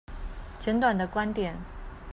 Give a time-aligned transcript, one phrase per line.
[0.59, 1.55] 簡短的觀點